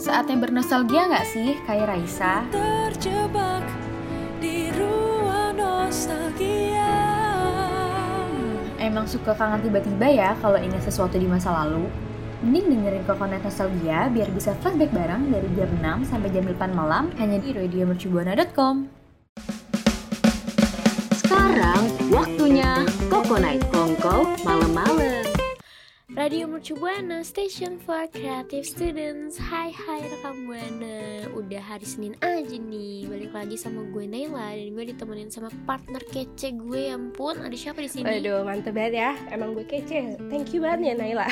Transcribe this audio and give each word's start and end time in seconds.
Saatnya 0.00 0.40
bernostalgia 0.40 1.12
nggak 1.12 1.28
sih, 1.28 1.60
kayak 1.68 1.92
Raisa? 1.92 2.40
Terjebak 2.48 3.60
di 4.40 4.72
ruang 4.72 5.60
nostalgia. 5.60 6.96
Emang 8.80 9.04
suka 9.04 9.36
kangen 9.36 9.60
tiba-tiba 9.60 10.08
ya 10.08 10.32
kalau 10.40 10.56
ingat 10.56 10.88
sesuatu 10.88 11.20
di 11.20 11.28
masa 11.28 11.52
lalu? 11.52 11.84
Mending 12.40 12.80
dengerin 12.80 13.04
Kokonet 13.04 13.44
Nostalgia 13.44 14.08
biar 14.08 14.32
bisa 14.32 14.56
flashback 14.64 14.88
bareng 14.88 15.28
dari 15.28 15.44
jam 15.52 15.68
6 15.84 16.08
sampai 16.08 16.32
jam 16.32 16.48
8 16.48 16.72
malam 16.72 17.12
hanya 17.20 17.36
di 17.36 17.52
radiomercubuana.com. 17.52 18.88
Sekarang 21.12 21.82
waktunya 22.08 22.88
Koko 23.12 23.36
Night 23.36 23.68
Kongko 23.68 24.32
malam-malam. 24.48 24.99
Radio 26.20 26.44
Mercu 26.44 26.76
Buana, 26.76 27.24
station 27.24 27.80
for 27.80 28.04
creative 28.12 28.68
students 28.68 29.40
Hai 29.40 29.72
hai 29.72 30.04
rekam 30.04 30.44
Buana 30.44 31.24
Udah 31.32 31.64
hari 31.64 31.88
Senin 31.88 32.12
aja 32.20 32.60
nih 32.60 33.08
Balik 33.08 33.32
lagi 33.32 33.56
sama 33.56 33.88
gue 33.88 34.04
Naila 34.04 34.52
Dan 34.52 34.76
gue 34.76 34.92
ditemenin 34.92 35.32
sama 35.32 35.48
partner 35.64 36.04
kece 36.12 36.60
gue 36.60 36.92
Ya 36.92 37.00
ampun, 37.00 37.40
ada 37.40 37.56
siapa 37.56 37.80
di 37.80 37.88
sini? 37.88 38.04
Waduh, 38.04 38.44
mantep 38.44 38.76
banget 38.76 39.00
ya. 39.00 39.10
Emang 39.32 39.56
gue 39.56 39.64
kece. 39.64 40.20
Thank 40.28 40.52
you 40.52 40.60
banget 40.60 40.92
ya 40.92 40.94
Naila. 41.00 41.24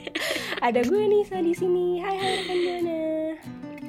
Ada 0.66 0.80
gue 0.80 1.02
Nisa 1.12 1.36
di 1.44 1.52
sini. 1.52 2.00
Hai 2.00 2.16
hai 2.16 2.32
rekan 2.40 2.56
Buana. 2.56 3.00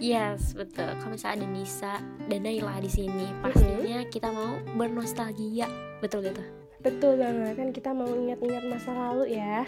Yes, 0.03 0.51
betul 0.51 0.91
Kalau 0.99 1.15
misalnya 1.15 1.39
ada 1.39 1.47
Nisa 1.55 1.93
dan 2.27 2.43
Naila 2.43 2.83
di 2.83 2.91
sini 2.91 3.23
Pastinya 3.39 4.03
kita 4.11 4.35
mau 4.35 4.59
bernostalgia 4.75 5.71
Betul 6.03 6.27
gitu? 6.27 6.43
Betul 6.83 7.15
banget 7.15 7.55
kan 7.55 7.71
kita 7.71 7.95
mau 7.95 8.11
ingat-ingat 8.11 8.67
masa 8.67 8.91
lalu 8.91 9.39
ya. 9.39 9.63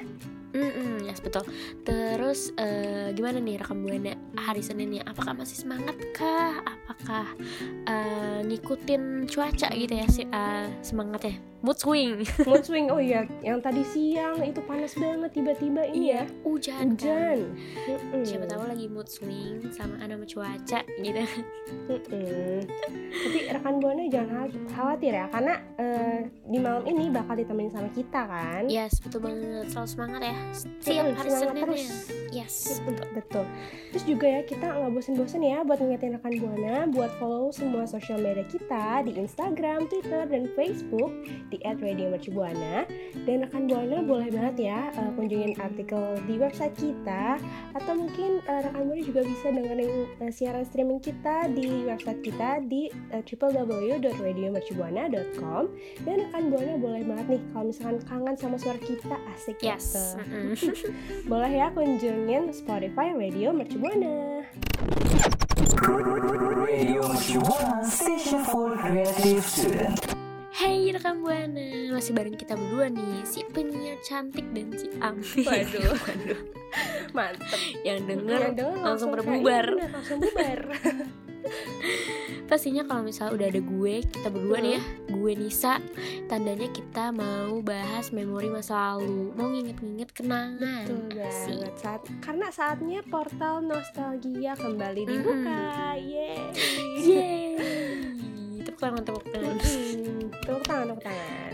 Mm 0.55 1.03
yes 1.03 1.19
betul. 1.19 1.43
Terus 1.83 2.55
eh, 2.55 3.11
gimana 3.11 3.43
nih 3.43 3.59
rekam 3.59 3.83
buana 3.83 4.15
hari 4.39 4.63
Seninnya? 4.63 5.03
Apakah 5.03 5.35
masih 5.35 5.59
semangat 5.59 5.99
kah? 6.15 6.63
Apakah 6.63 7.27
eh, 7.83 8.39
ngikutin 8.47 9.27
cuaca 9.27 9.67
gitu 9.75 9.93
ya 9.93 10.07
si 10.07 10.23
eh, 10.23 10.67
semangatnya? 10.79 11.35
Mood 11.65 11.75
swing. 11.75 12.21
Mood 12.45 12.61
swing. 12.61 12.87
Oh 12.87 13.01
iya, 13.01 13.25
yang 13.41 13.57
tadi 13.57 13.81
siang 13.83 14.37
itu 14.39 14.61
panas 14.61 14.93
banget 14.93 15.33
tiba-tiba 15.33 15.81
ini 15.83 16.13
ya. 16.13 16.23
Hujan. 16.45 16.93
kan? 16.93 16.93
Hujan. 16.93 17.39
Mm-mm. 17.89 18.21
Siapa 18.21 18.45
tahu 18.45 18.63
lagi 18.63 18.85
mood 18.85 19.09
swing 19.09 19.65
sama 19.73 19.97
ada 19.97 20.13
cuaca 20.21 20.79
gitu. 20.95 21.25
Tapi 23.15 23.39
rekan 23.49 23.75
Buana 23.77 24.05
jangan 24.05 24.45
khawat- 24.45 24.69
khawatir 24.71 25.11
ya 25.11 25.25
karena 25.27 25.53
eh, 25.75 26.19
di 26.45 26.57
malam 26.57 26.83
ini 26.85 27.09
bakal 27.09 27.33
ditemenin 27.33 27.71
sama 27.71 27.89
kita 27.89 28.21
kan. 28.23 28.63
Yes, 28.67 29.01
betul 29.01 29.25
banget. 29.25 29.65
Selalu 29.67 29.89
semangat 29.89 30.21
ya. 30.21 30.35
Setiap 30.53 31.03
Mm-mm, 31.03 31.17
hari 31.17 31.29
semangat 31.29 31.41
Senin 31.47 31.63
terus. 31.63 31.81
ya. 31.81 31.93
Yes. 32.35 32.55
Betul. 32.79 33.07
Betul. 33.15 33.45
Terus 33.89 34.03
juga 34.05 34.25
ya 34.27 34.41
kita 34.43 34.65
nggak 34.67 34.91
bosen-bosen 34.91 35.41
ya 35.41 35.59
buat 35.61 35.79
ngingetin 35.79 36.13
rekan 36.13 36.33
buana 36.37 36.75
buat 36.85 37.11
follow 37.17 37.49
semua 37.49 37.83
sosial 37.85 38.19
media 38.19 38.45
kita 38.45 38.85
di 39.01 39.15
Instagram, 39.15 39.87
Twitter, 39.87 40.27
dan 40.27 40.43
Facebook 40.53 41.11
di 41.47 41.54
@radiomercubuana. 41.61 42.85
Dan 43.25 43.41
rekan 43.43 43.65
buana 43.65 44.01
boleh 44.01 44.27
banget 44.29 44.55
ya 44.67 44.79
eh, 44.91 45.09
kunjungin 45.13 45.53
artikel 45.57 46.15
di 46.23 46.35
website 46.35 46.75
kita 46.75 47.37
atau 47.73 47.93
mungkin 47.95 48.39
eh, 48.43 48.59
rekan 48.63 48.81
buana 48.85 49.01
juga 49.01 49.21
bisa 49.21 49.49
dengerin 49.49 50.05
eh, 50.19 50.29
siaran 50.29 50.63
streaming 50.63 50.99
kita 50.99 51.47
di 51.51 51.83
website 51.83 52.19
kita 52.21 52.59
di 52.63 52.87
eh, 53.09 53.21
www.radiomercubuana.com 53.21 55.63
dan 56.03 56.15
rekan 56.21 56.43
buana 56.49 56.73
boleh 56.77 57.01
banget 57.03 57.25
nih 57.29 57.41
kalau 57.51 57.65
misalkan 57.67 57.97
kangen 58.05 58.35
sama 58.35 58.55
suara 58.55 58.77
kita 58.77 59.15
asik 59.33 59.57
Yes. 59.59 59.89
gitu. 59.89 60.01
Boleh 61.31 61.49
ya 61.49 61.67
kunjungin 61.71 62.51
Spotify 62.51 63.09
Radio 63.11 63.49
Mercubuana. 63.49 64.43
Radio 66.65 67.01
Mercubuana, 67.07 67.81
station 67.81 68.43
for 68.45 68.77
creative 68.77 69.41
student. 69.41 69.95
Hey 70.55 70.87
rekam 70.87 71.19
buana, 71.19 71.91
masih 71.91 72.15
bareng 72.15 72.39
kita 72.39 72.55
berdua 72.55 72.87
nih 72.87 73.27
si 73.27 73.43
penyiar 73.51 73.99
cantik 73.99 74.47
dan 74.55 74.71
si 74.71 74.87
Ami. 75.03 75.43
Waduh, 75.43 75.91
waduh. 75.99 76.39
Mantep. 77.11 77.59
yang 77.83 78.07
denger 78.07 78.39
Yang 78.39 78.55
denger 78.63 78.79
langsung 78.79 79.11
kayak 79.11 79.19
berbubar. 79.19 79.65
bener, 79.75 79.89
langsung 79.91 80.17
bubar. 80.23 80.59
pastinya 82.49 82.87
kalau 82.87 83.03
misalnya 83.03 83.35
udah 83.35 83.47
ada 83.51 83.61
gue 83.61 83.95
kita 84.05 84.27
berdua 84.29 84.57
nih 84.61 84.71
ya 84.77 84.81
gue 85.13 85.31
Nisa 85.33 85.77
tandanya 86.25 86.69
kita 86.69 87.09
mau 87.13 87.61
bahas 87.61 88.09
memori 88.09 88.49
masa 88.49 88.95
lalu 88.97 89.33
mau 89.33 89.49
nginget-nginget 89.49 90.09
kenangan 90.13 90.85
Betul 90.87 91.21
banget. 91.21 91.73
Saat, 91.77 92.01
karena 92.21 92.47
saatnya 92.49 93.01
portal 93.05 93.61
nostalgia 93.61 94.53
kembali 94.57 95.01
dibuka. 95.05 95.93
Yeay. 95.97 96.39
yeay 97.01 97.45
tepuk 98.65 98.81
tangan 98.81 99.01
tepuk 99.05 99.25
tangan 99.29 99.55
Hmm, 99.55 99.84
Tepuk 100.45 100.63
tangan, 100.63 100.85
tepuk 100.87 101.03
tangan. 101.03 101.53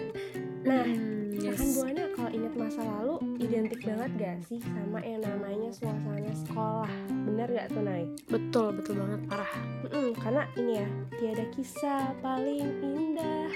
Nah, 0.62 0.86
Hmm, 0.86 1.34
yes. 1.34 1.58
Rekan 1.58 1.70
Buana 1.74 2.04
kalau 2.14 2.30
ingat 2.30 2.54
masa 2.54 2.82
lalu 2.84 3.14
identik 3.40 3.82
banget 3.82 4.10
gak 4.14 4.38
sih 4.46 4.60
sama 4.62 5.02
yang 5.02 5.22
namanya 5.22 5.74
suasana 5.74 6.30
sekolah? 6.38 6.92
Bener 7.26 7.48
gak 7.50 7.68
tuh 7.70 7.82
Nay? 7.82 8.04
betul 8.28 8.68
betul 8.72 8.94
banget 8.96 9.20
parah 9.26 9.52
Mm-mm, 9.84 10.14
karena 10.16 10.44
ini 10.54 10.74
ya 10.78 10.88
tiada 11.12 11.46
kisah 11.50 12.14
paling 12.20 12.68
indah 12.80 13.50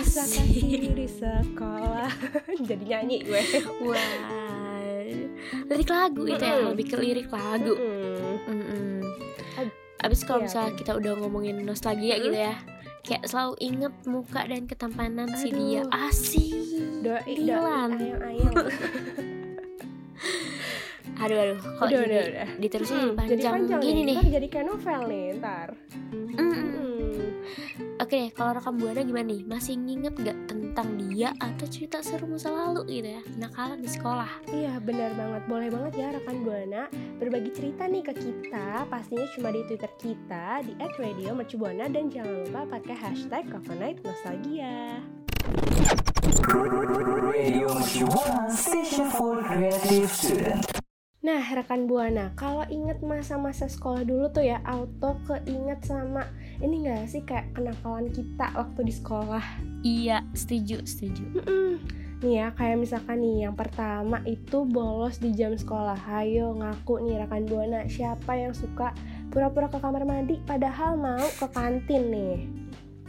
kisah 0.00 0.24
asik 0.24 0.40
kasih 0.40 0.90
di 0.92 1.06
sekolah 1.06 2.10
jadi 2.68 2.84
nyanyi 2.88 3.22
gue 3.22 3.42
wah 3.82 4.10
lirik 5.66 5.90
lagu 5.90 6.22
itu 6.24 6.40
ya 6.40 6.56
lebih 6.64 6.86
ke 6.86 6.96
lirik 6.96 7.28
lagu 7.28 7.74
Mm-mm. 7.74 8.34
Mm-mm. 8.46 8.98
Ab- 9.56 9.76
Abis 10.00 10.24
kalau 10.24 10.40
iya, 10.40 10.46
misalnya 10.48 10.70
bener. 10.70 10.80
kita 10.80 10.92
udah 10.96 11.12
ngomongin 11.18 11.56
nostalgia 11.60 12.16
Mm-mm. 12.16 12.24
gitu 12.26 12.38
ya 12.40 12.54
Kayak 13.00 13.22
selalu 13.26 13.54
inget 13.58 13.94
muka 14.04 14.44
dan 14.44 14.62
ketampanan 14.64 15.28
si 15.34 15.48
dia. 15.50 15.82
Aduh. 15.84 16.06
Asik. 16.06 16.52
Doi 17.00 17.32
Dilan. 17.32 17.90
doi 17.96 18.38
Aduh 21.20 21.36
aduh. 21.36 21.58
Kok 21.60 21.84
udah 21.84 21.90
jadi 21.92 22.00
udah 22.00 22.22
udah. 22.32 22.48
diterusin 22.56 22.96
Mm, 22.96 23.00
jadi 23.02 23.12
jadi 23.12 23.20
panjang, 23.20 23.52
panjang 23.52 23.80
gini 23.84 24.00
nih. 24.00 24.16
nih? 24.16 24.28
Jadi 24.32 24.46
kayak 24.48 24.66
novel 24.66 25.00
nih 25.04 25.24
ntar. 25.36 25.68
Oke 28.10 28.26
deh 28.26 28.34
kalau 28.34 28.58
rekam 28.58 28.74
buana 28.74 29.06
gimana 29.06 29.30
nih? 29.30 29.46
Masih 29.46 29.78
nginget 29.78 30.18
gak 30.18 30.34
tentang 30.50 30.98
dia 30.98 31.30
Atau 31.38 31.70
cerita 31.70 32.02
seru 32.02 32.26
masa 32.26 32.50
lalu 32.50 32.98
gitu 32.98 33.06
ya? 33.14 33.22
Nakalan 33.38 33.78
di 33.78 33.86
sekolah. 33.86 34.50
Iya 34.50 34.82
benar 34.82 35.14
banget, 35.14 35.42
boleh 35.46 35.70
banget 35.70 35.92
ya 35.94 36.06
rekan 36.18 36.42
Buana 36.42 36.90
berbagi 37.22 37.54
cerita 37.54 37.86
nih 37.86 38.02
ke 38.02 38.18
kita. 38.18 38.82
Pastinya 38.90 39.30
cuma 39.38 39.54
di 39.54 39.62
Twitter 39.62 39.92
kita 39.94 40.58
di 40.66 40.74
@radiomercubuana 40.74 41.86
dan 41.86 42.10
jangan 42.10 42.34
lupa 42.42 42.60
pakai 42.82 42.98
hashtag 42.98 43.46
Coconut 43.46 44.02
Nostalgia. 44.02 44.98
Radio 47.14 47.70
Mercubuana, 47.78 48.50
station 48.50 49.06
for 49.14 49.38
creative 49.38 50.10
student. 50.10 50.66
Nah 51.20 51.44
rekan 51.52 51.84
Buana, 51.84 52.32
kalau 52.32 52.64
inget 52.72 53.04
masa-masa 53.04 53.68
sekolah 53.68 54.08
dulu 54.08 54.32
tuh 54.32 54.40
ya 54.40 54.56
auto 54.64 55.20
keinget 55.28 55.84
sama 55.84 56.24
ini 56.60 56.84
gak 56.86 57.08
sih 57.08 57.22
kayak 57.24 57.52
kenakalan 57.56 58.08
kita 58.12 58.52
waktu 58.52 58.80
di 58.84 58.92
sekolah? 58.92 59.44
Iya 59.80 60.20
setuju 60.36 60.84
setuju 60.84 61.24
Mm-mm. 61.40 61.80
Nih 62.20 62.36
ya, 62.36 62.52
kayak 62.52 62.84
misalkan 62.84 63.24
nih 63.24 63.48
yang 63.48 63.56
pertama 63.56 64.20
itu 64.28 64.68
bolos 64.68 65.16
di 65.16 65.32
jam 65.32 65.56
sekolah. 65.56 65.96
Hayo 65.96 66.52
ngaku 66.52 67.00
nih 67.08 67.24
rekan 67.24 67.48
Buana, 67.48 67.88
siapa 67.88 68.36
yang 68.36 68.52
suka 68.52 68.92
pura-pura 69.32 69.72
ke 69.72 69.80
kamar 69.80 70.04
mandi 70.04 70.36
padahal 70.44 71.00
mau 71.00 71.24
ke 71.40 71.48
kantin 71.48 72.12
nih. 72.12 72.36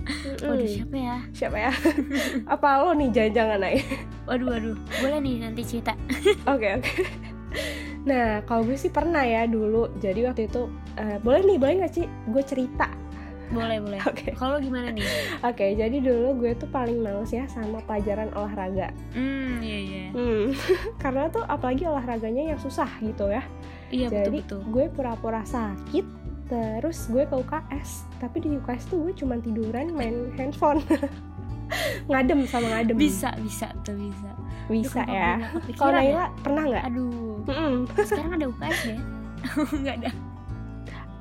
Mm-mm. 0.01 0.47
Waduh 0.47 0.63
siapa 0.63 0.95
ya 0.95 1.17
siapa 1.35 1.57
ya? 1.59 1.72
Apa 2.56 2.88
lo 2.88 2.95
nih 2.95 3.11
jangan-jangan 3.11 3.59
naik? 3.59 3.84
Waduh 4.25 4.47
waduh 4.47 4.78
Boleh 5.03 5.19
nih 5.19 5.35
nanti 5.44 5.61
cerita 5.67 5.94
Oke 6.56 6.67
oke. 6.79 6.94
Nah, 8.01 8.41
kalau 8.49 8.66
gue 8.66 8.78
sih 8.79 8.90
pernah 8.90 9.22
ya 9.22 9.46
dulu. 9.46 9.93
Jadi 10.02 10.26
waktu 10.26 10.49
itu 10.49 10.66
eh, 10.97 11.22
boleh 11.22 11.46
nih, 11.46 11.58
boleh 11.61 11.73
nggak 11.84 11.93
sih 11.93 12.05
gue 12.08 12.43
cerita? 12.47 12.90
Boleh 13.52 13.78
boleh 13.84 14.00
Oke. 14.09 14.32
Kalau 14.34 14.58
gimana 14.58 14.90
nih 14.90 15.03
Oke, 15.44 15.76
jadi 15.76 15.98
dulu 16.00 16.40
gue 16.40 16.52
tuh 16.56 16.68
paling 16.68 17.00
males 17.00 17.30
ya 17.30 17.44
sama 17.46 17.84
pelajaran 17.84 18.32
olahraga. 18.32 18.90
Hmm 19.12 19.59
iya 19.59 19.80
iya 19.80 20.06
Hmm, 20.12 20.56
karena 21.03 21.28
tuh 21.28 21.44
apalagi 21.46 21.84
olahraganya 21.84 22.56
yang 22.56 22.59
susah 22.59 22.88
gitu 23.00 23.28
ya. 23.28 23.44
Iya 23.92 24.08
betul 24.08 24.16
Jadi 24.24 24.40
betul 24.44 24.59
gue 24.68 24.86
pura-pura 24.90 25.44
sakit, 25.44 26.06
terus 26.48 27.08
gue 27.08 27.24
ke 27.24 27.36
UKS. 27.36 28.08
Tapi 28.18 28.38
di 28.40 28.50
UKS 28.56 28.84
tuh 28.88 28.98
gue 29.03 29.14
cuma 29.14 29.36
tiduran 29.38 29.92
main 29.92 30.28
handphone. 30.40 30.80
ngadem 32.08 32.44
sama 32.46 32.68
ngadem. 32.68 32.96
Bisa 32.96 33.32
bisa 33.40 33.72
tuh 33.82 33.96
bisa 33.96 34.32
bisa 34.68 35.03
Aduh, 35.03 35.12
ya. 35.12 35.32
Kalau 35.40 35.59
kepikiran 35.59 35.92
ya? 35.92 36.00
Naila 36.00 36.26
pernah 36.40 36.64
nggak? 36.68 36.84
Aduh 36.88 37.44
Mm-mm. 37.44 37.74
Sekarang 37.98 38.32
ada 38.36 38.46
UKS 38.48 38.80
ya 38.86 39.00
Nggak 39.82 39.96
ada 40.00 40.09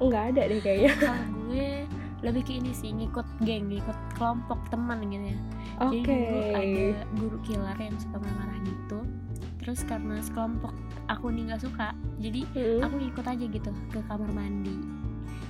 Nggak 0.00 0.25
ada 0.32 0.43
deh 0.47 0.61
kayaknya. 0.61 0.93
Kalau 0.97 1.25
gue 1.44 1.71
lebih 2.20 2.43
ke 2.44 2.52
ini 2.56 2.70
sih 2.70 2.93
ngikut 2.93 3.25
geng 3.43 3.69
ngikut 3.69 3.96
kelompok 4.14 4.61
teman 4.69 5.00
gitu 5.08 5.32
ya 5.32 5.38
jadi 5.81 5.99
Oke. 6.05 6.12
dulu 6.12 6.40
ada 6.52 6.84
guru 7.17 7.38
killer 7.40 7.78
yang 7.81 7.96
suka 7.96 8.17
marah-marah 8.20 8.58
gitu 8.62 8.99
terus 9.56 9.81
karena 9.84 10.17
sekelompok 10.20 10.72
aku 11.08 11.32
nih 11.32 11.49
nggak 11.49 11.62
suka 11.64 11.96
jadi 12.20 12.40
Mm-mm. 12.52 12.81
aku 12.84 12.96
ikut 13.00 13.25
aja 13.25 13.44
gitu 13.44 13.70
ke 13.88 14.00
kamar 14.05 14.28
mandi 14.32 14.76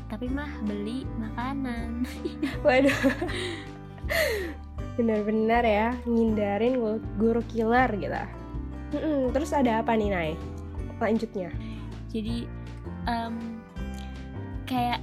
tapi 0.07 0.27
mah 0.27 0.51
beli 0.63 1.07
makanan 1.19 2.03
Waduh. 2.67 2.99
Bener-bener 4.99 5.63
ya 5.63 5.89
ngindarin 6.03 6.77
gu- 6.77 7.05
guru 7.17 7.41
killer 7.47 7.87
gitu. 7.95 8.19
Mm-mm, 8.91 9.31
Terus 9.31 9.55
ada 9.55 9.81
apa 9.81 9.95
nih 9.95 10.11
Nay? 10.11 10.31
Lanjutnya. 10.99 11.49
jadi 12.11 12.43
em, 13.07 13.63
kayak 14.67 14.99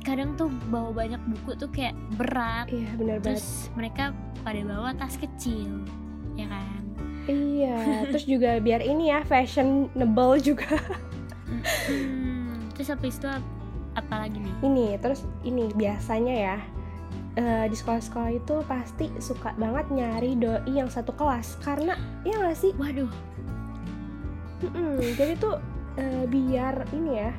kadang 0.00 0.34
tuh 0.34 0.48
bawa 0.72 0.90
banyak 0.92 1.20
buku 1.28 1.56
tuh 1.56 1.68
kayak 1.70 1.94
berat. 2.16 2.66
Iya 2.72 2.90
bener 2.96 3.18
banget. 3.20 3.36
terus 3.40 3.68
mereka 3.76 4.04
pada 4.40 4.60
bawa 4.64 4.96
tas 4.96 5.16
kecil 5.20 5.84
ya 6.34 6.48
kan? 6.48 6.82
Iya. 7.28 7.78
Terus 8.10 8.24
juga 8.26 8.56
biar 8.58 8.80
ini 8.80 9.12
ya 9.12 9.20
fashionable 9.22 10.40
juga. 10.40 10.80
Hmm, 11.90 12.70
terus 12.72 12.88
habis 12.90 13.18
itu 13.20 13.28
ap- 13.28 13.54
apa 13.98 14.26
lagi 14.26 14.38
nih? 14.40 14.54
Ini 14.64 14.86
terus 15.02 15.26
ini 15.44 15.68
biasanya 15.74 16.34
ya 16.34 16.56
eh, 17.36 17.64
di 17.68 17.76
sekolah-sekolah 17.76 18.30
itu 18.34 18.54
pasti 18.64 19.10
suka 19.20 19.52
banget 19.58 19.86
nyari 19.92 20.34
doi 20.38 20.64
yang 20.70 20.88
satu 20.88 21.12
kelas. 21.12 21.60
Karena 21.60 21.94
ya 22.24 22.38
nggak 22.40 22.56
sih? 22.56 22.72
Waduh. 22.78 23.10
Mm-mm, 24.60 25.00
jadi 25.16 25.34
tuh 25.40 25.56
eh, 25.96 26.24
biar 26.28 26.88
ini 26.92 27.20
ya 27.20 27.32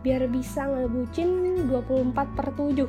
biar 0.00 0.24
bisa 0.32 0.64
ngebucin 0.64 1.28
24 1.68 2.36
per 2.36 2.46
7 2.56 2.88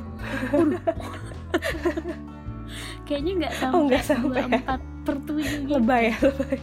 kayaknya 3.06 3.32
nggak 3.44 3.54
sampai 3.60 3.76
Oh, 3.76 3.82
nggak 3.88 4.04
sampai 4.04 4.40
ya? 4.48 4.60
24 4.64 5.04
per 5.04 5.16
7 5.20 5.36
gitu 5.44 5.72
lebay 5.76 6.02
ya 6.08 6.16
lebay 6.24 6.58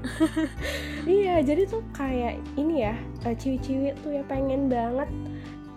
iya 1.20 1.34
jadi 1.44 1.68
tuh 1.68 1.84
kayak 1.92 2.40
ini 2.56 2.88
ya 2.88 2.96
eh, 3.28 3.36
ciwi-ciwi 3.36 3.92
tuh 4.00 4.10
ya 4.16 4.22
pengen 4.24 4.72
banget 4.72 5.08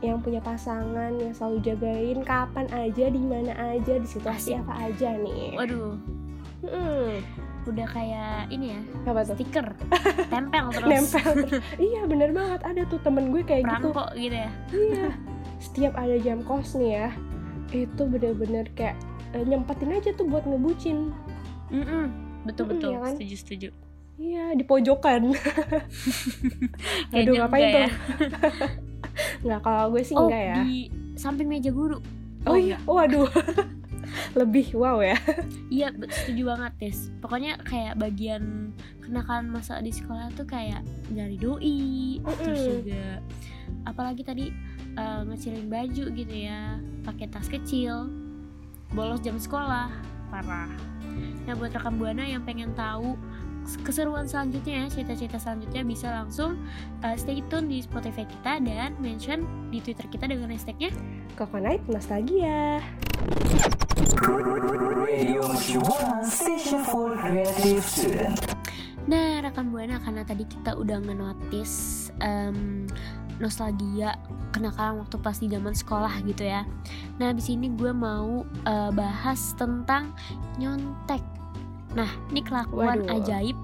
yang 0.03 0.19
punya 0.19 0.39
pasangan 0.43 1.15
yang 1.15 1.31
selalu 1.31 1.63
jagain 1.63 2.19
kapan 2.23 2.67
aja 2.75 3.07
di 3.07 3.19
mana 3.23 3.51
aja 3.55 3.99
di 3.99 4.07
situasi 4.07 4.55
Asik. 4.55 4.63
apa 4.63 4.73
aja 4.91 5.09
nih 5.19 5.55
waduh 5.59 5.95
Mm-mm. 6.63 7.19
Udah 7.63 7.87
kayak 7.87 8.51
ini 8.51 8.75
ya 8.75 8.81
apa 9.07 9.21
tuh? 9.23 9.35
stiker. 9.39 9.67
Tempel 10.33 10.65
terus. 10.75 10.89
Nempel. 10.89 11.31
Iya 11.91 12.01
bener 12.07 12.29
banget. 12.35 12.61
Ada 12.63 12.81
tuh 12.91 12.99
temen 13.01 13.31
gue 13.31 13.43
kayak 13.43 13.63
gitu. 13.63 13.91
Perangkok 13.91 14.09
gitu 14.19 14.35
ya? 14.35 14.51
Iya. 14.71 15.07
Setiap 15.63 15.93
ada 15.95 16.15
jam 16.19 16.43
kos 16.43 16.75
nih 16.75 16.91
ya 16.99 17.09
itu 17.73 18.05
bener-bener 18.05 18.69
kayak 18.77 18.93
eh, 19.33 19.41
nyempetin 19.41 19.97
aja 19.97 20.13
tuh 20.13 20.29
buat 20.29 20.45
ngebucin. 20.45 21.09
Betul 22.45 22.65
betul. 22.69 22.93
ya 22.93 22.99
kan? 23.01 23.13
setuju 23.17 23.35
setuju. 23.39 23.69
Iya 24.21 24.53
di 24.53 24.63
pojokan. 24.67 25.33
Aduh 27.17 27.33
ngapain 27.33 27.63
enggak 27.65 27.73
tuh? 27.73 27.81
Ya. 27.81 27.89
nggak 29.41 29.59
kalau 29.65 29.85
gue 29.89 30.03
sih 30.05 30.13
oh 30.13 30.29
enggak 30.29 30.43
ya. 30.43 30.55
di 30.61 30.93
samping 31.17 31.49
meja 31.49 31.73
guru. 31.73 31.97
Oh 32.45 32.53
iya. 32.53 32.77
Waduh 32.85 33.25
lebih 34.33 34.73
wow 34.73 34.99
ya 34.99 35.17
Iya, 35.73 35.89
setuju 35.89 36.53
banget, 36.53 36.71
Tis. 36.77 37.09
Pokoknya 37.17 37.57
kayak 37.65 37.97
bagian 37.97 38.73
kenakalan 39.01 39.49
masa 39.49 39.81
di 39.81 39.89
sekolah 39.89 40.29
tuh 40.37 40.45
kayak 40.45 40.85
nyari 41.09 41.33
doi, 41.33 42.21
terus 42.21 42.61
Mm-mm. 42.61 42.73
juga 42.85 43.05
apalagi 43.89 44.21
tadi 44.21 44.53
eh, 44.93 45.21
ngecilin 45.25 45.65
baju 45.65 46.05
gitu 46.13 46.35
ya, 46.35 46.77
pakai 47.01 47.25
tas 47.33 47.49
kecil, 47.49 48.05
bolos 48.93 49.17
jam 49.25 49.41
sekolah, 49.41 49.89
parah. 50.29 50.69
Nah, 51.49 51.53
buat 51.57 51.73
rekam 51.73 51.97
buana 51.97 52.21
yang 52.21 52.45
pengen 52.45 52.77
tahu 52.77 53.17
keseruan 53.81 54.29
selanjutnya 54.29 54.85
ya, 54.85 54.85
cerita-cerita 54.93 55.41
selanjutnya 55.41 55.81
bisa 55.87 56.13
langsung 56.13 56.61
eh, 57.01 57.17
stay 57.17 57.41
tune 57.49 57.65
di 57.65 57.81
Spotify 57.81 58.29
kita 58.29 58.61
dan 58.61 58.93
mention 59.01 59.47
di 59.73 59.81
Twitter 59.81 60.05
kita 60.05 60.29
dengan 60.29 60.53
hashtagnya 60.53 60.93
Coconut 61.33 61.81
Nostalgia 61.89 62.77
Radio 64.03 65.47
Mercubuana 65.47 66.27
Station 66.27 66.83
for 66.83 67.15
Creative 67.15 67.79
Student. 67.79 68.35
Nah, 69.07 69.39
rekan 69.39 69.71
Buana 69.71 69.95
karena 70.03 70.27
tadi 70.27 70.43
kita 70.43 70.75
udah 70.75 70.99
ngenotis 70.99 72.11
em, 72.19 72.83
nostalgia 73.39 74.19
kenakalan 74.51 74.99
waktu 74.99 75.15
pas 75.23 75.39
di 75.39 75.47
zaman 75.47 75.71
sekolah 75.71 76.19
gitu 76.27 76.43
ya. 76.43 76.67
Nah, 77.15 77.31
di 77.31 77.39
sini 77.39 77.71
gue 77.71 77.95
mau 77.95 78.43
eh, 78.67 78.91
bahas 78.91 79.55
tentang 79.55 80.11
nyontek. 80.59 81.23
Nah, 81.95 82.11
ini 82.35 82.43
kelakuan 82.43 83.07
Waduh. 83.07 83.23
ajaib 83.23 83.55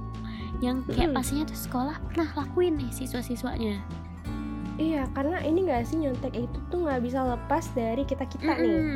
yang 0.64 0.88
kayak 0.88 1.12
Mm-mm. 1.12 1.20
pastinya 1.20 1.52
tuh 1.52 1.60
sekolah 1.60 2.00
pernah 2.08 2.32
lakuin 2.40 2.80
nih 2.80 2.88
siswa-siswanya. 2.96 3.84
Iya, 4.80 5.12
karena 5.12 5.44
ini 5.44 5.68
gak 5.68 5.92
sih 5.92 6.00
nyontek 6.00 6.32
itu 6.40 6.58
tuh 6.72 6.88
nggak 6.88 7.04
bisa 7.04 7.20
lepas 7.28 7.68
dari 7.76 8.08
kita 8.08 8.24
kita 8.24 8.56
nih. 8.56 8.96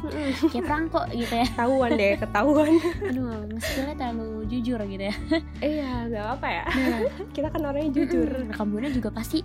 Mm-mm. 0.00 0.28
kayak 0.48 0.64
perangkok 0.64 1.04
gitu 1.12 1.34
ya. 1.36 1.44
Ketahuan 1.44 1.90
deh, 1.92 2.12
ketahuan. 2.16 2.72
Aduh, 3.04 3.44
nge-skillnya 3.52 3.94
terlalu 4.00 4.48
jujur 4.48 4.80
gitu 4.80 5.04
ya. 5.12 5.16
iya, 5.60 5.92
nggak 6.08 6.26
apa 6.40 6.46
ya. 6.48 6.64
Nah, 6.72 7.00
Kita 7.36 7.52
kan 7.52 7.60
orangnya 7.68 7.92
jujur. 8.00 8.24
rekan 8.48 8.66
Buana 8.72 8.88
juga 8.88 9.12
pasti 9.12 9.44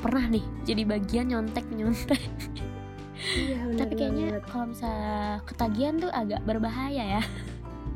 pernah 0.00 0.24
nih 0.26 0.42
jadi 0.64 0.82
bagian 0.82 1.28
nyontek 1.28 1.68
nyontek. 1.70 2.22
Iya, 3.22 3.58
bener 3.70 3.78
Tapi 3.78 3.92
kayaknya 3.94 4.28
kalau 4.48 4.66
misalnya 4.72 5.38
ketagihan 5.46 5.94
tuh 6.00 6.10
agak 6.10 6.40
berbahaya 6.42 7.20
ya. 7.20 7.22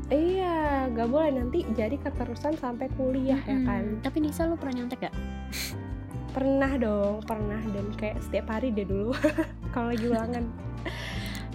Iya, 0.07 0.87
nggak 0.93 1.07
boleh 1.11 1.35
nanti 1.35 1.67
jadi 1.75 1.99
keterusan 1.99 2.55
sampai 2.55 2.87
kuliah 2.95 3.41
ya 3.43 3.51
Mm-mm. 3.51 3.67
kan. 3.67 3.83
Tapi 4.07 4.23
Nisa 4.23 4.47
lu 4.47 4.55
pernah 4.55 4.79
nyontek 4.79 5.09
gak? 5.09 5.15
Pernah 6.37 6.77
dong, 6.77 7.25
pernah 7.25 7.57
dan 7.65 7.89
kayak 7.97 8.21
setiap 8.21 8.45
hari 8.47 8.69
deh 8.69 8.85
dulu 8.85 9.09
kalau 9.73 9.89
lagi 9.89 10.05
ulangan. 10.05 10.45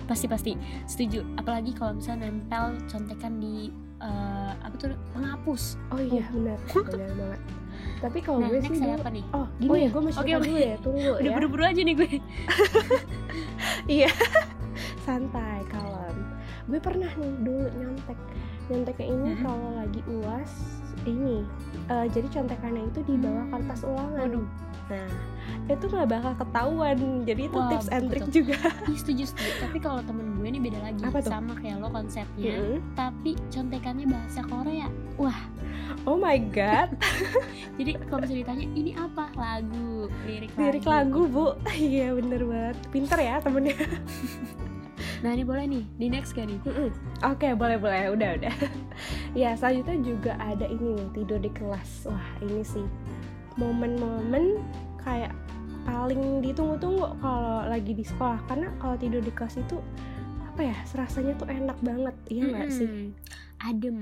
Pasti 0.05 0.27
pasti 0.27 0.53
setuju. 0.85 1.23
Apalagi 1.39 1.71
kalau 1.71 1.95
misalnya 1.95 2.27
nempel 2.27 2.75
contekan 2.85 3.39
di 3.39 3.71
eh, 4.03 4.53
apa 4.59 4.75
tuh 4.75 4.91
penghapus. 5.15 5.79
Oh 5.89 6.03
iya, 6.03 6.27
benar, 6.29 6.59
benar 6.91 7.11
banget. 7.15 7.41
Tapi 8.03 8.19
kalau 8.21 8.43
Nah, 8.43 8.51
gue 8.51 8.59
sih 8.61 8.75
dulu, 8.75 8.91
apa 8.93 9.09
nih? 9.09 9.25
oh 9.31 9.47
gini 9.57 9.71
Oh 9.71 9.77
ya, 9.77 9.79
iya, 9.79 9.89
gue 9.89 10.03
masih 10.03 10.19
oke. 10.19 10.33
dulu 10.35 10.59
ya, 10.59 10.77
tunggu 10.83 11.11
Udah 11.23 11.31
ya. 11.31 11.37
buru-buru 11.39 11.63
aja 11.63 11.81
nih 11.81 11.95
gue. 11.95 12.11
Iya, 13.85 14.11
santai, 15.01 15.59
kalem. 15.67 16.17
Gue 16.67 16.81
pernah 16.81 17.11
nih 17.13 17.33
dulu 17.41 17.67
nyontek. 17.73 18.19
Nyonteknya 18.67 19.07
ini 19.07 19.29
Mm-mm. 19.31 19.43
kalau 19.43 19.69
lagi 19.77 20.01
uas 20.09 20.53
ini. 21.03 21.47
eh, 21.85 22.07
jadi 22.11 22.27
contekannya 22.33 22.83
itu 22.89 23.01
di 23.05 23.15
bawah 23.17 23.43
Hmm. 23.45 23.53
kertas 23.57 23.81
ulangan. 23.83 24.19
Waduh. 24.21 24.47
Nah, 24.93 25.73
itu 25.73 25.85
nggak 25.89 26.09
bakal 26.13 26.33
ketahuan. 26.37 26.99
Jadi 27.25 27.43
itu 27.49 27.59
Wah, 27.59 27.71
tips 27.73 27.89
and 27.89 28.07
trick 28.13 28.29
juga. 28.29 28.59
Ih, 28.93 28.99
setuju 29.01 29.25
setuju. 29.33 29.51
Tapi 29.65 29.79
kalau 29.81 30.01
temen 30.05 30.37
gue 30.37 30.49
nih 30.53 30.61
beda 30.61 30.79
lagi. 30.85 31.03
Apa 31.03 31.19
tuh? 31.25 31.33
Sama 31.33 31.53
kayak 31.57 31.81
lo 31.81 31.89
konsepnya. 31.89 32.55
Mm-mm. 32.61 32.79
Tapi 32.93 33.31
contekannya 33.49 34.07
bahasa 34.07 34.41
Korea. 34.45 34.89
Wah, 35.17 35.41
Oh 36.03 36.19
my 36.19 36.35
god, 36.51 36.91
jadi 37.79 37.95
kalau 38.11 38.27
misalnya 38.27 38.43
ditanya 38.43 38.67
ini 38.75 38.91
apa 38.97 39.31
lagu, 39.39 40.11
lirik, 40.27 40.51
lirik 40.59 40.83
lagu 40.83 41.31
bu. 41.31 41.55
Iya 41.79 42.17
bener 42.19 42.43
banget. 42.43 42.77
Pinter 42.91 43.19
ya 43.23 43.39
temennya. 43.39 43.77
Nah 45.23 45.31
ini 45.31 45.47
boleh 45.47 45.65
nih, 45.71 45.85
di 46.03 46.07
next 46.11 46.35
gak 46.35 46.51
nih? 46.51 46.59
Mm-mm. 46.67 46.91
Oke, 47.23 47.55
boleh 47.55 47.79
boleh, 47.79 48.11
udah 48.11 48.31
udah. 48.35 48.55
ya 49.39 49.55
selanjutnya 49.55 49.97
juga 50.03 50.33
ada 50.43 50.67
ini 50.67 50.99
nih 50.99 51.09
tidur 51.15 51.39
di 51.39 51.51
kelas. 51.55 52.11
Wah 52.11 52.29
ini 52.43 52.67
sih 52.67 52.87
momen-momen 53.55 54.59
kayak 55.03 55.33
paling 55.83 56.39
ditunggu-tunggu 56.41 57.19
kalau 57.19 57.67
lagi 57.67 57.93
di 57.93 58.03
sekolah 58.03 58.39
karena 58.47 58.71
kalau 58.79 58.95
tidur 58.95 59.19
di 59.19 59.35
kelas 59.35 59.59
itu 59.59 59.83
apa 60.47 60.61
ya 60.63 60.77
rasanya 60.95 61.33
tuh 61.35 61.49
enak 61.49 61.79
banget 61.81 62.15
iya 62.29 62.43
nggak 62.45 62.69
sih 62.71 62.87
Mm-mm. 62.87 63.09
Adem. 63.63 63.99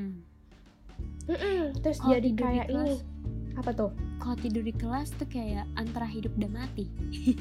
Mm-mm. 1.25 1.61
terus 1.78 1.99
Kalau 1.99 2.12
jadi 2.12 2.28
kayak 2.35 2.66
ini 2.69 2.95
kelas. 2.97 3.57
apa 3.57 3.71
tuh 3.73 3.90
Kalau 4.19 4.37
tidur 4.37 4.61
di 4.61 4.75
kelas 4.75 5.09
tuh 5.16 5.25
kayak 5.25 5.64
antara 5.75 6.04
hidup 6.04 6.33
dan 6.37 6.52
mati. 6.52 6.85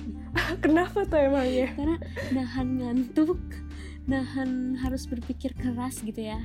kenapa 0.64 1.04
tuh 1.04 1.20
emangnya 1.20 1.76
Karena 1.76 1.98
nahan 2.32 2.68
ngantuk, 2.80 3.42
nahan 4.06 4.80
harus 4.80 5.04
berpikir 5.04 5.52
keras 5.54 6.00
gitu 6.00 6.24
ya. 6.24 6.40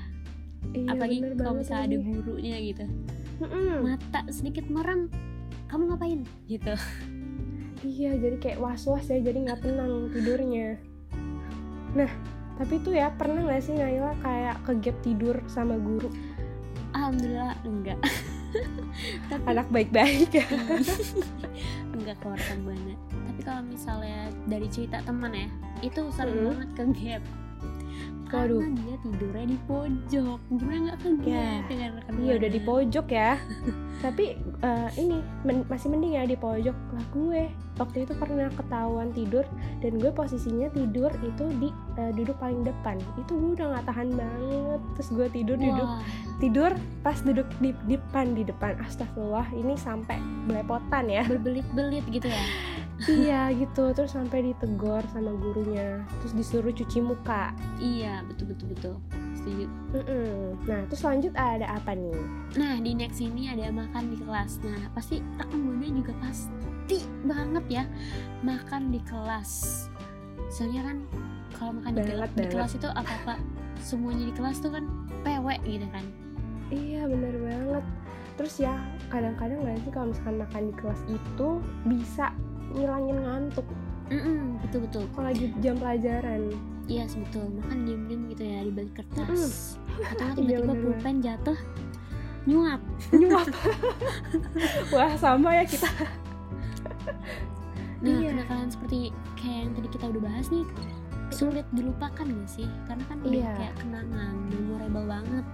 iya, 0.73 0.91
Apalagi 0.91 1.23
kalau 1.39 1.55
misalnya 1.55 1.87
ada 1.87 1.99
gurunya 2.01 2.57
gitu. 2.59 2.85
Mm-mm. 3.39 3.87
Mata 3.87 4.21
sedikit 4.31 4.67
merem, 4.67 5.07
kamu 5.69 5.83
ngapain? 5.91 6.21
Gitu. 6.47 6.75
Iya, 7.85 8.17
jadi 8.17 8.37
kayak 8.41 8.59
was-was 8.65 9.05
ya, 9.09 9.21
jadi 9.21 9.45
nggak 9.45 9.61
tenang 9.61 10.09
tidurnya. 10.09 10.81
Nah, 11.93 12.09
tapi 12.57 12.81
tuh 12.81 12.97
ya 12.97 13.13
pernah 13.13 13.45
nggak 13.45 13.61
sih 13.61 13.77
Naila 13.77 14.17
kayak 14.25 14.57
kegap 14.65 14.97
tidur 15.05 15.37
sama 15.47 15.77
guru? 15.77 16.09
Alhamdulillah 16.95 17.59
enggak. 17.67 17.99
Tapi 19.31 19.45
Anak 19.51 19.67
baik-baik 19.69 20.31
ya. 20.31 20.47
enggak 21.99 22.17
keluar 22.23 22.39
buana. 22.63 22.95
Tapi 23.29 23.41
kalau 23.43 23.63
misalnya 23.67 24.31
dari 24.47 24.71
cerita 24.71 25.03
teman 25.03 25.35
ya, 25.35 25.49
itu 25.83 26.01
sering 26.15 26.39
Mm. 26.39 26.47
banget 26.55 26.71
ke 26.73 26.85
gap. 27.03 27.23
Waduh. 28.37 28.61
karena 28.61 28.81
dia 28.81 28.97
tidurnya 28.99 29.47
di 29.47 29.59
pojok 29.65 30.39
gue 30.51 30.75
nggak 30.81 30.99
Ya. 31.25 31.45
ya 31.63 31.77
kan 31.81 31.93
rekan 31.95 32.13
Iya 32.17 32.33
udah 32.37 32.51
di 32.51 32.61
pojok 32.61 33.07
ya. 33.09 33.33
Tapi 34.05 34.25
eh, 34.37 34.89
ini 34.97 35.17
men- 35.43 35.65
masih 35.65 35.89
mending 35.89 36.13
ya 36.13 36.25
di 36.25 36.35
pojok 36.35 36.77
lah 36.91 37.05
gue. 37.11 37.43
Waktu 37.75 38.05
itu 38.05 38.13
pernah 38.15 38.47
ketahuan 38.51 39.11
tidur 39.11 39.43
dan 39.81 39.93
gue 39.97 40.11
posisinya 40.11 40.69
tidur 40.71 41.11
itu 41.23 41.45
di 41.59 41.69
eh, 41.97 42.13
duduk 42.13 42.37
paling 42.37 42.61
depan. 42.61 42.99
Itu 43.17 43.33
gue 43.33 43.51
udah 43.55 43.67
nggak 43.71 43.87
tahan 43.87 44.09
banget. 44.13 44.81
Terus 44.95 45.09
gue 45.11 45.27
tidur 45.33 45.57
duduk 45.57 45.89
Wah, 45.89 46.03
tidur 46.39 46.71
pas 47.01 47.17
duduk 47.17 47.49
di 47.59 47.71
di 47.85 47.95
depan 47.95 48.35
di 48.35 48.43
depan. 48.43 48.77
Astagfirullah 48.79 49.49
ini 49.53 49.75
sampai 49.75 50.19
belepotan 50.45 51.09
ya. 51.09 51.25
berbelit-belit 51.25 52.05
gitu 52.11 52.29
ya 52.29 52.43
iya 53.11 53.51
gitu. 53.53 53.91
Terus 53.93 54.15
sampai 54.15 54.53
ditegor 54.53 55.03
sama 55.11 55.35
gurunya. 55.35 56.03
Terus 56.23 56.33
disuruh 56.35 56.73
cuci 56.73 56.99
muka. 57.03 57.51
iya 57.83 58.23
betul 58.27 58.55
betul 58.55 58.67
betul 58.75 58.95
setuju 59.45 59.69
Mm-mm. 59.93 60.57
Nah 60.65 60.81
terus 60.89 61.05
lanjut 61.05 61.33
ada 61.37 61.77
apa 61.77 61.93
nih? 61.93 62.17
nah 62.57 62.81
di 62.81 62.97
next 62.97 63.21
ini 63.21 63.53
ada 63.53 63.69
makan 63.69 64.15
di 64.15 64.17
kelas 64.25 64.63
nah 64.65 64.89
pasti 64.97 65.21
rekan 65.37 65.93
juga 66.01 66.13
pasti 66.23 66.99
banget 67.27 67.65
ya 67.69 67.85
makan 68.41 68.95
di 68.95 69.01
kelas 69.05 69.53
soalnya 70.49 70.87
kan 70.87 70.97
kalau 71.59 71.73
makan 71.77 71.93
di, 71.93 72.01
Banget, 72.03 72.31
di 72.31 72.37
banget. 72.41 72.53
kelas 72.55 72.73
itu 72.79 72.89
apa 72.89 73.13
apa 73.27 73.35
semuanya 73.83 74.25
di 74.31 74.35
kelas 74.39 74.57
tuh 74.63 74.73
kan 74.73 74.85
pewek 75.27 75.61
gitu 75.67 75.87
kan 75.93 76.07
Iya 76.73 77.07
bener 77.07 77.35
banget 77.45 77.85
Terus 78.35 78.55
ya 78.59 78.75
kadang-kadang 79.15 79.63
nggak 79.63 79.79
sih 79.87 79.93
kalau 79.95 80.11
misalkan 80.11 80.37
makan 80.43 80.63
di 80.67 80.75
kelas 80.75 81.01
itu 81.07 81.49
bisa 81.87 82.27
ngilangin 82.75 83.17
ngantuk 83.19 83.67
Mm-mm, 84.05 84.61
betul 84.61 84.85
betul 84.85 85.03
kalau 85.11 85.27
lagi 85.31 85.49
jam 85.59 85.75
pelajaran 85.75 86.41
iya 86.85 87.09
betul 87.09 87.49
makan 87.57 87.79
diem 87.83 88.03
diem 88.05 88.23
gitu 88.29 88.43
ya 88.45 88.59
di 88.61 88.71
balik 88.71 88.95
kertas 88.95 89.81
atau 89.97 90.25
nggak 90.29 90.37
Iya, 90.45 90.59
tiba-tiba 90.61 90.75
pulpen 90.77 91.17
jatuh 91.19 91.59
nyuap 92.45 92.81
nyuap 93.11 93.47
wah 94.93 95.13
sama 95.17 95.55
ya 95.55 95.65
kita 95.65 95.89
Nah, 98.05 98.21
Iya. 98.21 98.37
kenakalan 98.37 98.69
seperti 98.69 98.99
kayak 99.35 99.59
yang 99.59 99.73
tadi 99.73 99.89
kita 99.89 100.05
udah 100.13 100.23
bahas 100.23 100.47
nih 100.53 100.67
sulit 101.33 101.65
dilupakan 101.73 102.27
gak 102.29 102.51
sih? 102.53 102.69
Karena 102.85 103.05
kan 103.09 103.17
udah 103.19 103.33
Iya. 103.33 103.53
kayak 103.57 103.75
kenangan, 103.81 104.35
memorable 104.45 105.07
banget. 105.09 105.45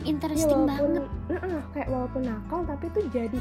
ya 0.00 0.08
Interesting 0.08 0.62
walaupun 0.64 0.88
banget. 0.88 1.04
Nah, 1.28 1.64
kayak 1.68 1.88
walaupun 1.92 2.22
nakal 2.24 2.60
tapi 2.64 2.84
tuh 2.88 3.04
jadi 3.12 3.40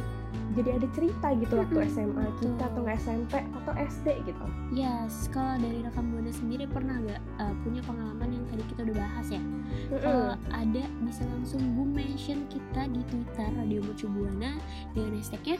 jadi 0.58 0.70
ada 0.82 0.88
cerita 0.98 1.28
gitu 1.38 1.54
waktu 1.54 1.78
Mm-mm, 1.78 1.94
SMA 1.94 2.26
kita 2.42 2.50
betul. 2.50 2.68
atau 2.68 2.80
nggak 2.82 2.98
SMP 2.98 3.34
atau 3.62 3.74
SD 3.78 4.08
gitu 4.26 4.46
Yes, 4.74 5.32
kalau 5.32 5.56
dari 5.64 5.80
rekam 5.80 6.12
buana 6.12 6.32
sendiri 6.34 6.68
pernah 6.68 7.00
gak 7.00 7.22
uh, 7.40 7.54
punya 7.64 7.80
pengalaman 7.88 8.30
yang 8.36 8.44
tadi 8.52 8.64
kita 8.68 8.82
udah 8.84 8.98
bahas 9.00 9.28
ya? 9.32 9.40
Mm-mm. 9.40 10.02
Kalau 10.04 10.36
ada 10.52 10.84
bisa 11.08 11.24
langsung 11.24 11.62
boom 11.78 11.96
mention 11.96 12.44
kita 12.52 12.90
di 12.92 13.02
Twitter 13.08 13.48
Radio 13.56 13.80
Mercu 13.86 14.08
Buana 14.12 14.60
dengan 14.92 15.12
hashtagnya 15.16 15.58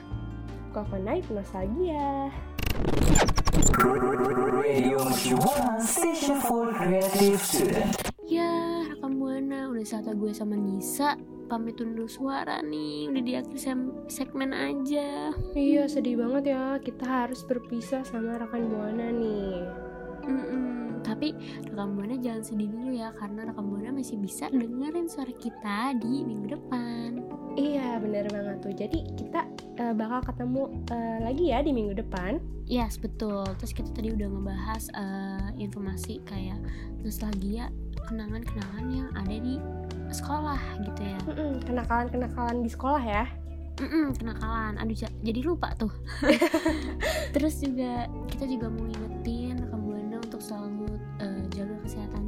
Coconut 0.76 1.24
Nostalgia 1.32 2.30
Radio 4.60 4.98
Mercubuana 5.02 5.82
Station 5.82 6.38
for 6.44 6.70
Creative 6.76 7.40
Student. 7.40 7.92
Ya, 8.28 8.52
rekam 8.92 9.24
buana 9.24 9.72
udah 9.72 9.86
saatnya 9.88 10.14
gue 10.20 10.32
sama 10.36 10.60
Nisa 10.60 11.16
pamit 11.48 11.80
undur 11.80 12.12
suara 12.12 12.60
nih 12.60 13.08
udah 13.10 13.24
di 13.24 13.34
akhir 13.40 13.58
segmen 14.12 14.52
aja. 14.52 15.32
Iya 15.56 15.88
sedih 15.88 16.20
banget 16.20 16.54
ya. 16.54 16.78
Kita 16.84 17.26
harus 17.26 17.42
berpisah 17.48 18.04
sama 18.04 18.38
rekan 18.38 18.68
Buana 18.68 19.10
nih 19.10 19.88
Mm-mm. 20.28 21.00
tapi 21.02 21.32
rekam 21.64 21.96
buana 21.96 22.20
jangan 22.20 22.44
sedih 22.44 22.68
dulu 22.68 22.92
ya 22.92 23.16
karena 23.16 23.48
rekam 23.48 23.72
buana 23.72 23.90
masih 23.90 24.20
bisa 24.20 24.52
dengerin 24.52 25.08
suara 25.08 25.32
kita 25.32 25.96
di 25.98 26.22
minggu 26.22 26.52
depan. 26.52 27.24
Iya 27.56 27.98
bener 27.98 28.28
banget 28.28 28.58
tuh. 28.60 28.74
Jadi 28.76 29.00
kita 29.16 29.48
eh, 29.78 29.94
bakal 29.96 30.20
ketemu 30.22 30.64
eh, 30.92 31.20
lagi 31.24 31.46
ya 31.48 31.64
di 31.64 31.72
minggu 31.72 31.96
depan. 31.96 32.38
Yes 32.68 33.00
betul. 33.00 33.48
Terus 33.56 33.72
kita 33.72 33.90
tadi 33.96 34.12
udah 34.12 34.28
ngebahas 34.28 34.84
eh, 34.92 35.48
informasi 35.58 36.20
kayak 36.22 36.60
nostalgia 37.02 37.72
kenangan-kenangan 38.04 38.86
yang 38.92 39.08
ada 39.16 39.36
di 39.40 39.56
sekolah 40.12 40.60
gitu 40.84 41.02
ya. 41.02 41.20
Mm-mm, 41.26 41.64
Kenakalan-kenakalan 41.64 42.62
di 42.62 42.70
sekolah 42.70 43.00
ya. 43.02 43.26
Mm-mm, 43.78 44.12
kenakalan. 44.18 44.76
Aduh 44.76 44.98
ja- 44.98 45.18
jadi 45.24 45.40
lupa 45.40 45.72
tuh. 45.78 45.94
Terus 47.34 47.62
juga 47.62 48.10
kita 48.28 48.44
juga 48.44 48.68
mau 48.68 48.84
ngingetin 48.84 49.47
jaga 51.58 51.74
kesehatannya 51.82 52.27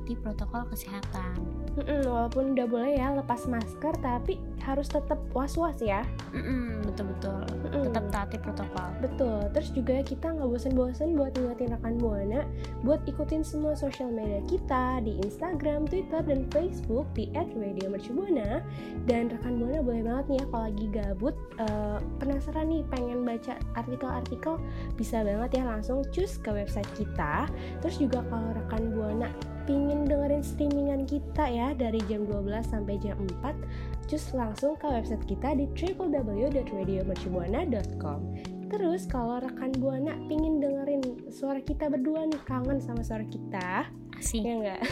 taati 0.00 0.16
protokol 0.16 0.64
kesehatan 0.72 1.36
Mm-mm, 1.76 2.08
Walaupun 2.08 2.56
udah 2.56 2.66
boleh 2.66 2.96
ya 2.96 3.12
lepas 3.12 3.44
masker 3.44 3.92
Tapi 4.00 4.40
harus 4.64 4.88
tetap 4.88 5.20
was-was 5.36 5.76
ya 5.84 6.08
Mm-mm, 6.32 6.82
betul-betul 6.88 7.44
Mm-mm. 7.68 7.84
tetap 7.84 8.04
taati 8.08 8.36
protokol 8.40 8.88
Betul, 9.04 9.44
terus 9.52 9.68
juga 9.76 10.00
kita 10.00 10.32
nggak 10.32 10.48
bosen-bosen 10.48 11.14
buat 11.14 11.36
ingetin 11.36 11.76
rekan 11.76 12.00
Buana 12.00 12.48
buat 12.80 13.04
ikutin 13.04 13.44
semua 13.44 13.76
sosial 13.76 14.08
media 14.08 14.40
kita 14.48 15.04
di 15.04 15.20
Instagram, 15.20 15.84
Twitter, 15.84 16.24
dan 16.24 16.48
Facebook 16.48 17.04
di 17.12 17.28
@radiomercubuana. 17.36 18.64
Dan 19.04 19.28
rekan 19.28 19.60
Buana 19.60 19.84
boleh 19.84 20.02
banget 20.04 20.24
nih 20.32 20.38
ya 20.40 20.46
kalau 20.48 20.64
lagi 20.68 20.86
gabut 20.92 21.36
eh, 21.60 21.98
penasaran 22.20 22.66
nih 22.72 22.82
pengen 22.88 23.20
baca 23.24 23.54
artikel-artikel 23.76 24.54
bisa 24.96 25.20
banget 25.20 25.60
ya 25.60 25.62
langsung 25.68 26.00
cus 26.08 26.40
ke 26.40 26.50
website 26.52 26.88
kita. 26.96 27.48
Terus 27.84 27.96
juga 28.00 28.24
kalau 28.32 28.48
rekan 28.56 28.82
Buana 28.96 29.28
pingin 29.70 30.02
dengerin 30.02 30.42
streamingan 30.42 31.06
kita 31.06 31.46
ya 31.46 31.70
dari 31.78 32.02
jam 32.10 32.26
12 32.26 32.42
sampai 32.66 32.98
jam 32.98 33.14
4 33.38 33.54
cus 34.10 34.34
langsung 34.34 34.74
ke 34.74 34.90
website 34.90 35.22
kita 35.30 35.54
di 35.54 35.70
www.radiomercubuana.com 35.70 38.18
Terus 38.70 39.02
kalau 39.06 39.38
rekan 39.42 39.72
Buana 39.82 40.14
pingin 40.30 40.62
dengerin 40.62 41.02
suara 41.30 41.60
kita 41.62 41.86
berdua 41.86 42.26
nih 42.26 42.38
kangen 42.46 42.80
sama 42.82 43.02
suara 43.06 43.24
kita 43.26 43.86
asik. 44.18 44.42
ya 44.42 44.54
enggak 44.58 44.82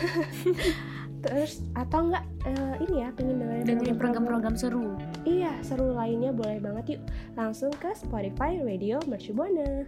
Terus 1.26 1.62
atau 1.74 2.06
enggak 2.10 2.24
eh, 2.46 2.74
ini 2.86 3.02
ya 3.02 3.10
pingin 3.14 3.38
dengerin, 3.42 3.66
dengerin 3.66 3.98
program-program 3.98 4.54
seru. 4.54 4.94
Iya 5.26 5.58
seru 5.66 5.90
lainnya 5.94 6.30
boleh 6.30 6.62
banget 6.62 6.98
yuk. 6.98 7.02
Langsung 7.34 7.74
ke 7.74 7.90
Spotify 7.98 8.62
Radio 8.62 9.02
Mercu 9.10 9.34
Buana 9.34 9.82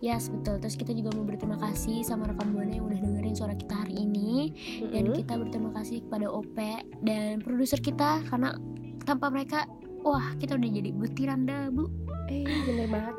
yes 0.00 0.32
betul. 0.32 0.58
Terus 0.60 0.76
kita 0.76 0.92
juga 0.96 1.14
mau 1.16 1.24
berterima 1.24 1.58
kasih 1.60 2.02
sama 2.04 2.28
rekam 2.28 2.52
buana 2.56 2.72
yang 2.72 2.86
udah 2.88 3.00
dengerin 3.00 3.34
suara 3.36 3.54
kita 3.54 3.74
hari 3.74 4.04
ini. 4.04 4.52
Dan 4.90 5.10
Mm-mm. 5.10 5.18
kita 5.24 5.32
berterima 5.36 5.70
kasih 5.76 6.04
kepada 6.06 6.26
OP 6.28 6.56
dan 7.04 7.40
produser 7.44 7.80
kita 7.80 8.24
karena 8.28 8.56
tanpa 9.04 9.32
mereka 9.32 9.64
wah 10.04 10.34
kita 10.40 10.56
udah 10.56 10.70
jadi 10.70 10.90
butiran 10.92 11.44
debu. 11.44 11.84
Eh 12.30 12.46
bener 12.46 12.88
banget. 12.88 13.16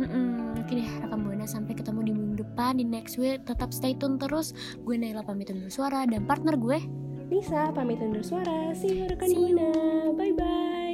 Mm-mm, 0.00 0.56
Oke 0.56 0.80
deh 0.80 0.90
rekam 1.04 1.28
buana 1.28 1.44
sampai 1.44 1.76
ketemu 1.76 2.00
di 2.08 2.12
minggu 2.16 2.34
depan 2.40 2.80
di 2.80 2.84
next 2.88 3.20
week. 3.20 3.44
Tetap 3.44 3.68
stay 3.76 3.92
tune 3.92 4.16
terus. 4.16 4.56
Gue 4.80 4.96
Naila 4.96 5.20
pamit 5.20 5.52
undur 5.52 5.68
suara 5.68 6.08
dan 6.08 6.24
partner 6.24 6.56
gue? 6.56 6.80
Nisa 7.28 7.68
pamit 7.70 8.00
undur 8.00 8.24
suara. 8.24 8.72
See 8.72 9.04
you 9.04 9.12
rekan. 9.12 9.28
Buana. 9.28 9.68
Bye 10.16 10.32
bye 10.34 10.89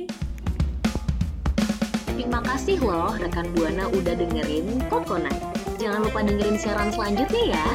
Terima 2.17 2.41
kasih 2.41 2.81
loh 2.81 3.13
rekan 3.13 3.45
Buana 3.53 3.93
udah 3.93 4.17
dengerin 4.17 4.81
Kokona. 4.89 5.29
Jangan 5.77 6.01
lupa 6.09 6.25
dengerin 6.25 6.57
siaran 6.57 6.89
selanjutnya 6.89 7.61
ya. 7.61 7.67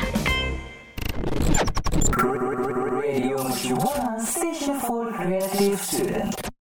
Radio 2.98 3.77
Station 4.17 4.81
for 4.81 5.13
Creative 5.13 5.77
Students. 5.77 6.40